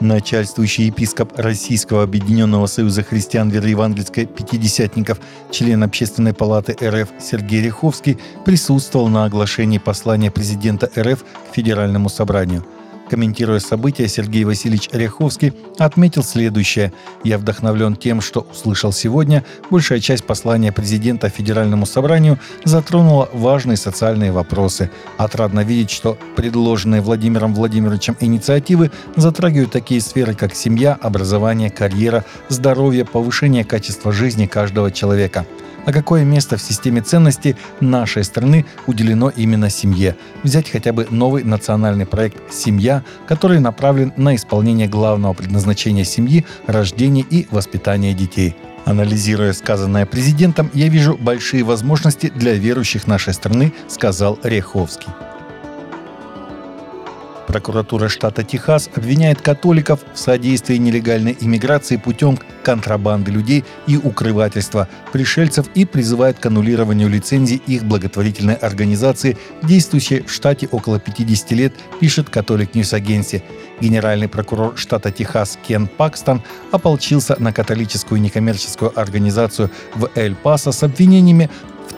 Начальствующий 0.00 0.86
епископ 0.86 1.38
Российского 1.38 2.02
Объединенного 2.02 2.66
Союза 2.66 3.02
Христиан 3.02 3.50
Вероевангельской 3.50 4.24
Пятидесятников, 4.24 5.20
член 5.50 5.82
Общественной 5.82 6.32
палаты 6.32 6.74
РФ 6.82 7.10
Сергей 7.20 7.62
Ряховский 7.62 8.18
присутствовал 8.46 9.08
на 9.08 9.26
оглашении 9.26 9.78
послания 9.78 10.30
президента 10.30 10.90
РФ 10.96 11.22
к 11.22 11.54
Федеральному 11.54 12.08
собранию– 12.08 12.64
Комментируя 13.10 13.58
события, 13.58 14.06
Сергей 14.06 14.44
Васильевич 14.44 14.88
Ряховский 14.92 15.52
отметил 15.78 16.22
следующее. 16.22 16.92
«Я 17.24 17.38
вдохновлен 17.38 17.96
тем, 17.96 18.20
что 18.20 18.46
услышал 18.52 18.92
сегодня. 18.92 19.44
Большая 19.68 19.98
часть 19.98 20.24
послания 20.24 20.70
президента 20.70 21.28
Федеральному 21.28 21.86
собранию 21.86 22.38
затронула 22.64 23.28
важные 23.32 23.76
социальные 23.76 24.30
вопросы. 24.30 24.92
Отрадно 25.18 25.64
видеть, 25.64 25.90
что 25.90 26.16
предложенные 26.36 27.00
Владимиром 27.00 27.52
Владимировичем 27.52 28.16
инициативы 28.20 28.92
затрагивают 29.16 29.72
такие 29.72 30.00
сферы, 30.00 30.34
как 30.34 30.54
семья, 30.54 30.96
образование, 31.00 31.68
карьера, 31.68 32.24
здоровье, 32.48 33.04
повышение 33.04 33.64
качества 33.64 34.12
жизни 34.12 34.46
каждого 34.46 34.92
человека 34.92 35.44
а 35.86 35.92
какое 35.92 36.24
место 36.24 36.56
в 36.56 36.62
системе 36.62 37.00
ценностей 37.00 37.56
нашей 37.80 38.24
страны 38.24 38.66
уделено 38.86 39.30
именно 39.30 39.70
семье. 39.70 40.16
Взять 40.42 40.70
хотя 40.70 40.92
бы 40.92 41.06
новый 41.10 41.44
национальный 41.44 42.06
проект 42.06 42.52
«Семья», 42.52 43.02
который 43.26 43.60
направлен 43.60 44.12
на 44.16 44.34
исполнение 44.34 44.88
главного 44.88 45.32
предназначения 45.34 46.04
семьи– 46.04 46.44
рождение 46.66 47.24
и 47.28 47.46
воспитание 47.50 48.14
детей. 48.14 48.56
Анализируя 48.84 49.52
сказанное 49.52 50.06
президентом, 50.06 50.70
я 50.72 50.88
вижу 50.88 51.16
большие 51.18 51.62
возможности 51.62 52.32
для 52.34 52.54
верующих 52.54 53.06
нашей 53.06 53.34
страны, 53.34 53.72
сказал 53.88 54.38
Реховский. 54.42 55.08
Прокуратура 57.50 58.08
штата 58.08 58.44
Техас 58.44 58.88
обвиняет 58.94 59.40
католиков 59.40 59.98
в 60.14 60.18
содействии 60.20 60.76
нелегальной 60.76 61.36
иммиграции 61.40 61.96
путем 61.96 62.38
контрабанды 62.62 63.32
людей 63.32 63.64
и 63.88 63.96
укрывательства 63.96 64.86
пришельцев 65.10 65.66
и 65.74 65.84
призывает 65.84 66.38
к 66.38 66.46
аннулированию 66.46 67.08
лицензий 67.08 67.60
их 67.66 67.82
благотворительной 67.82 68.54
организации, 68.54 69.36
действующей 69.64 70.20
в 70.20 70.30
штате 70.30 70.68
около 70.70 71.00
50 71.00 71.50
лет, 71.50 71.74
пишет 71.98 72.30
Catholic 72.30 72.76
News 72.76 72.92
Agency. 72.92 73.42
Генеральный 73.80 74.28
прокурор 74.28 74.76
штата 74.76 75.10
Техас 75.10 75.58
Кен 75.66 75.88
Пакстон 75.88 76.42
ополчился 76.70 77.34
на 77.40 77.52
католическую 77.52 78.20
некоммерческую 78.20 78.96
организацию 78.96 79.72
в 79.96 80.08
Эль-Пасо 80.14 80.70
с 80.70 80.84
обвинениями 80.84 81.50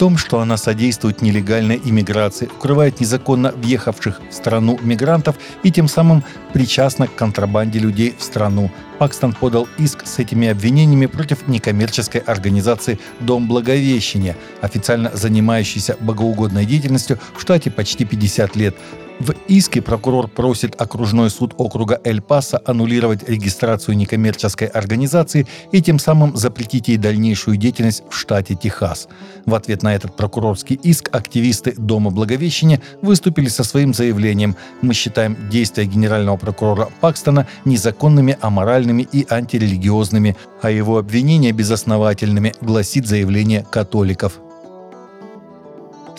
том, 0.00 0.16
что 0.16 0.40
она 0.40 0.56
содействует 0.56 1.20
нелегальной 1.20 1.78
иммиграции, 1.84 2.46
укрывает 2.46 3.00
незаконно 3.00 3.52
въехавших 3.52 4.22
в 4.30 4.32
страну 4.32 4.78
мигрантов 4.80 5.36
и 5.62 5.70
тем 5.70 5.88
самым 5.88 6.24
причастна 6.54 7.06
к 7.06 7.14
контрабанде 7.14 7.80
людей 7.80 8.14
в 8.18 8.22
страну. 8.24 8.70
Пакстон 8.98 9.34
подал 9.34 9.68
иск 9.76 10.06
с 10.06 10.18
этими 10.18 10.48
обвинениями 10.48 11.04
против 11.04 11.46
некоммерческой 11.48 12.22
организации 12.22 12.98
«Дом 13.20 13.46
Благовещения», 13.46 14.38
официально 14.62 15.10
занимающейся 15.12 15.98
богоугодной 16.00 16.64
деятельностью 16.64 17.18
в 17.36 17.42
штате 17.42 17.70
почти 17.70 18.06
50 18.06 18.56
лет. 18.56 18.74
В 19.20 19.34
иске 19.48 19.82
прокурор 19.82 20.28
просит 20.28 20.80
окружной 20.80 21.28
суд 21.28 21.52
округа 21.58 22.00
Эль-Паса 22.04 22.58
аннулировать 22.64 23.28
регистрацию 23.28 23.94
некоммерческой 23.94 24.68
организации 24.68 25.46
и 25.72 25.82
тем 25.82 25.98
самым 25.98 26.38
запретить 26.38 26.88
ей 26.88 26.96
дальнейшую 26.96 27.58
деятельность 27.58 28.02
в 28.08 28.16
штате 28.16 28.54
Техас. 28.54 29.08
В 29.44 29.54
ответ 29.54 29.82
на 29.82 29.94
этот 29.94 30.16
прокурорский 30.16 30.80
иск 30.82 31.14
активисты 31.14 31.74
Дома 31.76 32.10
Благовещения 32.10 32.80
выступили 33.02 33.48
со 33.48 33.62
своим 33.62 33.92
заявлением 33.92 34.56
«Мы 34.80 34.94
считаем 34.94 35.36
действия 35.50 35.84
генерального 35.84 36.38
прокурора 36.38 36.88
Пакстона 37.02 37.46
незаконными, 37.66 38.38
аморальными 38.40 39.06
и 39.12 39.26
антирелигиозными, 39.28 40.34
а 40.62 40.70
его 40.70 40.96
обвинения 40.96 41.52
безосновательными», 41.52 42.54
гласит 42.62 43.06
заявление 43.06 43.66
католиков. 43.70 44.40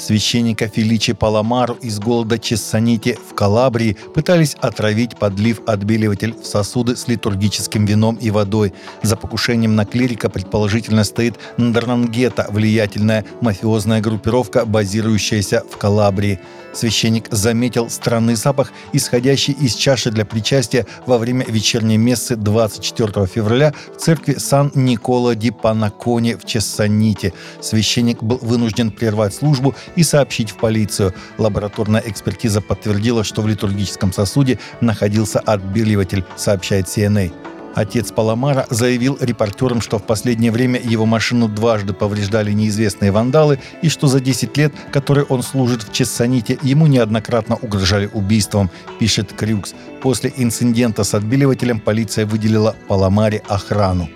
Священника 0.01 0.67
Феличи 0.67 1.13
Паламару 1.13 1.75
из 1.75 1.99
голода 1.99 2.39
Чессанити 2.39 3.19
в 3.29 3.35
Калабрии 3.35 3.95
пытались 4.15 4.55
отравить, 4.55 5.15
подлив 5.15 5.61
отбеливатель 5.67 6.33
в 6.33 6.43
сосуды 6.43 6.95
с 6.95 7.07
литургическим 7.07 7.85
вином 7.85 8.15
и 8.15 8.31
водой. 8.31 8.73
За 9.03 9.15
покушением 9.15 9.75
на 9.75 9.85
клирика 9.85 10.27
предположительно 10.27 11.03
стоит 11.03 11.35
Ндрангета, 11.57 12.47
влиятельная 12.49 13.25
мафиозная 13.41 14.01
группировка, 14.01 14.65
базирующаяся 14.65 15.63
в 15.69 15.77
Калабрии. 15.77 16.39
Священник 16.73 17.27
заметил 17.31 17.89
странный 17.89 18.35
запах, 18.35 18.71
исходящий 18.93 19.53
из 19.53 19.75
чаши 19.75 20.09
для 20.09 20.25
причастия 20.25 20.87
во 21.05 21.17
время 21.17 21.45
вечерней 21.45 21.97
мессы 21.97 22.35
24 22.35 23.27
февраля 23.27 23.73
в 23.93 23.97
церкви 23.97 24.35
Сан-Никола 24.35 25.35
ди 25.35 25.51
Панаконе 25.51 26.37
в 26.37 26.45
Чессаните. 26.45 27.33
Священник 27.59 28.23
был 28.23 28.39
вынужден 28.41 28.91
прервать 28.91 29.33
службу 29.33 29.75
и 29.95 30.03
сообщить 30.03 30.51
в 30.51 30.57
полицию. 30.57 31.13
Лабораторная 31.37 32.03
экспертиза 32.05 32.61
подтвердила, 32.61 33.23
что 33.23 33.41
в 33.41 33.47
литургическом 33.47 34.13
сосуде 34.13 34.59
находился 34.81 35.39
отбеливатель, 35.39 36.23
сообщает 36.35 36.85
CNA. 36.85 37.31
Отец 37.73 38.11
Паламара 38.11 38.67
заявил 38.69 39.17
репортерам, 39.21 39.81
что 39.81 39.97
в 39.97 40.03
последнее 40.03 40.51
время 40.51 40.79
его 40.83 41.05
машину 41.05 41.47
дважды 41.47 41.93
повреждали 41.93 42.51
неизвестные 42.51 43.11
вандалы 43.11 43.59
и 43.81 43.89
что 43.89 44.07
за 44.07 44.19
10 44.19 44.57
лет, 44.57 44.73
которые 44.91 45.25
он 45.25 45.41
служит 45.41 45.83
в 45.83 45.93
Чессаните, 45.93 46.57
ему 46.61 46.87
неоднократно 46.87 47.55
угрожали 47.55 48.09
убийством, 48.11 48.69
пишет 48.99 49.31
Крюкс. 49.33 49.73
После 50.01 50.33
инцидента 50.35 51.03
с 51.03 51.13
отбеливателем 51.13 51.79
полиция 51.79 52.25
выделила 52.25 52.75
Паламаре 52.87 53.41
охрану. 53.47 54.09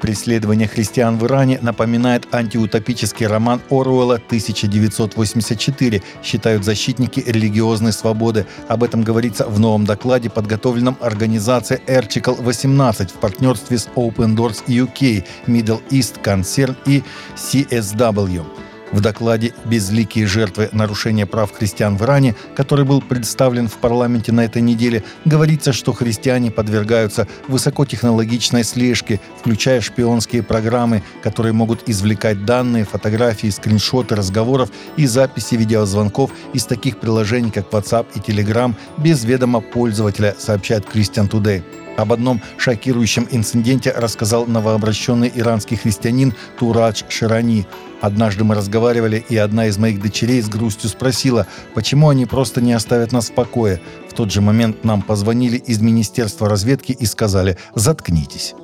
Преследование 0.00 0.66
христиан 0.66 1.18
в 1.18 1.26
Иране 1.26 1.58
напоминает 1.60 2.32
антиутопический 2.34 3.26
роман 3.26 3.60
Оруэлла 3.70 4.20
«1984», 4.30 6.02
считают 6.22 6.64
защитники 6.64 7.20
религиозной 7.26 7.92
свободы. 7.92 8.46
Об 8.68 8.82
этом 8.82 9.02
говорится 9.02 9.46
в 9.46 9.60
новом 9.60 9.84
докладе, 9.84 10.30
подготовленном 10.30 10.96
организацией 11.00 11.80
Article 11.86 12.42
18 12.42 13.10
в 13.10 13.14
партнерстве 13.14 13.78
с 13.78 13.88
Open 13.94 14.34
Doors 14.36 14.64
UK, 14.66 15.24
Middle 15.46 15.82
East 15.90 16.22
Concern 16.22 16.76
и 16.86 17.02
CSW. 17.36 18.59
В 18.92 19.00
докладе 19.00 19.54
«Безликие 19.64 20.26
жертвы 20.26 20.68
нарушения 20.72 21.24
прав 21.24 21.52
христиан 21.52 21.96
в 21.96 22.02
Иране», 22.02 22.34
который 22.56 22.84
был 22.84 23.00
представлен 23.00 23.68
в 23.68 23.74
парламенте 23.74 24.32
на 24.32 24.44
этой 24.44 24.62
неделе, 24.62 25.04
говорится, 25.24 25.72
что 25.72 25.92
христиане 25.92 26.50
подвергаются 26.50 27.28
высокотехнологичной 27.46 28.64
слежке, 28.64 29.20
включая 29.38 29.80
шпионские 29.80 30.42
программы, 30.42 31.02
которые 31.22 31.52
могут 31.52 31.88
извлекать 31.88 32.44
данные, 32.44 32.84
фотографии, 32.84 33.48
скриншоты 33.48 34.16
разговоров 34.16 34.70
и 34.96 35.06
записи 35.06 35.54
видеозвонков 35.54 36.32
из 36.52 36.64
таких 36.64 36.98
приложений, 36.98 37.52
как 37.52 37.70
WhatsApp 37.70 38.06
и 38.14 38.18
Telegram, 38.18 38.74
без 38.98 39.24
ведома 39.24 39.60
пользователя, 39.60 40.34
сообщает 40.38 40.84
Christian 40.84 41.30
Today. 41.30 41.62
Об 41.96 42.12
одном 42.12 42.40
шокирующем 42.56 43.28
инциденте 43.30 43.92
рассказал 43.92 44.46
новообращенный 44.46 45.30
иранский 45.34 45.76
христианин 45.76 46.34
Турадж 46.58 47.02
Ширани. 47.08 47.66
Однажды 48.00 48.44
мы 48.44 48.54
разговаривали, 48.54 49.24
и 49.28 49.36
одна 49.36 49.66
из 49.66 49.76
моих 49.76 50.00
дочерей 50.00 50.40
с 50.40 50.48
грустью 50.48 50.88
спросила, 50.88 51.46
почему 51.74 52.08
они 52.08 52.24
просто 52.24 52.62
не 52.62 52.72
оставят 52.72 53.12
нас 53.12 53.28
в 53.28 53.34
покое. 53.34 53.80
В 54.08 54.14
тот 54.14 54.32
же 54.32 54.40
момент 54.40 54.84
нам 54.84 55.02
позвонили 55.02 55.56
из 55.56 55.80
Министерства 55.80 56.48
разведки 56.48 56.92
и 56.92 57.04
сказали 57.04 57.58
«заткнитесь». 57.74 58.54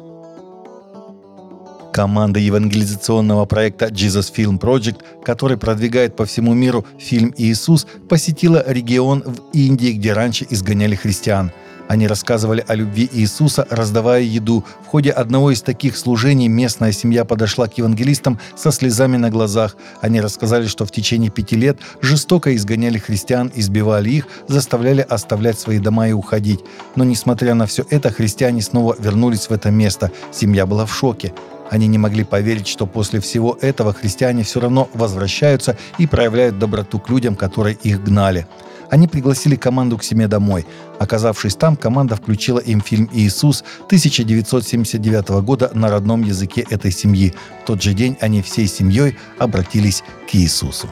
Команда 1.93 2.39
евангелизационного 2.41 3.47
проекта 3.47 3.87
Jesus 3.87 4.31
Film 4.35 4.59
Project, 4.61 4.99
который 5.25 5.57
продвигает 5.57 6.15
по 6.15 6.27
всему 6.27 6.53
миру 6.53 6.87
фильм 6.99 7.35
«Иисус», 7.39 7.87
посетила 8.09 8.63
регион 8.67 9.23
в 9.25 9.41
Индии, 9.55 9.93
где 9.93 10.13
раньше 10.13 10.47
изгоняли 10.49 10.95
христиан– 10.95 11.53
они 11.89 12.07
рассказывали 12.07 12.65
о 12.67 12.75
любви 12.75 13.09
Иисуса, 13.13 13.67
раздавая 13.71 14.23
еду. 14.23 14.65
В 14.85 14.87
ходе 14.87 15.11
одного 15.11 15.51
из 15.53 15.63
таких 15.63 15.97
служений 15.97 16.49
местная 16.49 16.93
семья 16.93 17.25
подошла 17.25 17.69
к 17.69 17.79
евангелистам 17.79 18.39
со 18.57 18.73
слезами 18.73 19.17
на 19.17 19.31
глазах. 19.31 19.77
Они 20.01 20.21
рассказали, 20.21 20.67
что 20.67 20.85
в 20.85 20.91
течение 20.91 21.31
пяти 21.31 21.57
лет 21.57 21.79
жестоко 22.01 22.55
изгоняли 22.55 22.99
христиан, 22.99 23.53
избивали 23.55 24.11
их, 24.11 24.27
заставляли 24.49 25.01
оставлять 25.01 25.59
свои 25.59 25.79
дома 25.79 26.09
и 26.09 26.13
уходить. 26.13 26.61
Но 26.97 27.05
несмотря 27.05 27.55
на 27.55 27.67
все 27.67 27.85
это, 27.91 28.11
христиане 28.11 28.63
снова 28.63 28.97
вернулись 28.99 29.49
в 29.49 29.53
это 29.53 29.71
место. 29.71 30.11
Семья 30.33 30.67
была 30.67 30.87
в 30.87 30.95
шоке. 30.95 31.33
Они 31.71 31.87
не 31.87 31.99
могли 31.99 32.25
поверить, 32.25 32.69
что 32.69 32.87
после 32.87 33.21
всего 33.21 33.59
этого 33.61 33.93
христиане 33.93 34.45
все 34.45 34.61
равно 34.61 34.89
возвращаются 34.95 35.77
и 35.99 36.07
проявляют 36.07 36.59
доброту 36.59 36.99
к 36.99 37.09
людям, 37.11 37.35
которые 37.35 37.77
их 37.83 38.03
гнали. 38.05 38.47
Они 38.91 39.09
пригласили 39.09 39.57
команду 39.57 39.99
к 39.99 40.05
себе 40.05 40.29
домой. 40.29 40.67
Оказавшись 40.99 41.57
там, 41.57 41.77
команда 41.77 42.17
включила 42.17 42.59
им 42.59 42.81
фильм 42.81 43.09
«Иисус» 43.13 43.65
1979 43.87 45.29
года 45.43 45.71
на 45.75 45.89
родном 45.89 46.23
языке 46.23 46.67
этой 46.71 46.91
семьи. 46.91 47.35
В 47.63 47.67
тот 47.67 47.83
же 47.83 47.95
день 47.95 48.17
они 48.21 48.43
всей 48.43 48.67
семьей 48.67 49.17
обратились 49.39 50.03
к 50.31 50.35
Иисусу. 50.35 50.89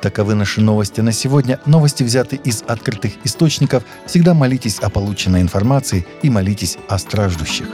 Таковы 0.00 0.34
наши 0.34 0.60
новости 0.60 1.00
на 1.00 1.12
сегодня. 1.12 1.58
Новости 1.66 2.04
взяты 2.04 2.36
из 2.36 2.62
открытых 2.62 3.12
источников. 3.24 3.82
Всегда 4.06 4.32
молитесь 4.32 4.78
о 4.78 4.90
полученной 4.90 5.40
информации 5.40 6.06
и 6.22 6.30
молитесь 6.30 6.78
о 6.88 6.98
страждущих. 6.98 7.66